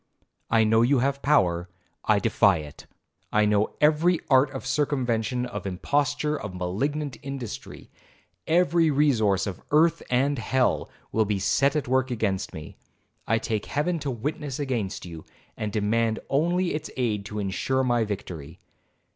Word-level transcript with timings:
I 0.49 0.63
know 0.63 0.81
you 0.81 0.97
have 0.97 1.21
power,—I 1.21 2.17
defy 2.17 2.57
it. 2.57 2.87
I 3.31 3.45
know 3.45 3.75
every 3.79 4.19
art 4.31 4.49
of 4.49 4.65
circumvention, 4.65 5.45
of 5.45 5.67
imposture, 5.67 6.35
of 6.35 6.55
malignant 6.55 7.17
industry,—every 7.21 8.89
resource 8.89 9.45
of 9.45 9.61
earth 9.69 10.01
and 10.09 10.39
hell, 10.39 10.89
will 11.11 11.25
be 11.25 11.37
set 11.37 11.75
at 11.75 11.87
work 11.87 12.09
against 12.09 12.51
me. 12.51 12.77
I 13.27 13.37
take 13.37 13.67
Heaven 13.67 13.99
to 13.99 14.09
witness 14.09 14.57
against 14.59 15.05
you, 15.05 15.23
and 15.55 15.71
demand 15.71 16.17
only 16.31 16.73
its 16.73 16.89
aid 16.97 17.23
to 17.27 17.37
insure 17.37 17.83
my 17.83 18.03
victory.' 18.03 18.57